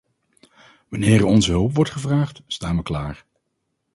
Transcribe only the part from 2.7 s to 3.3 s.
we klaar.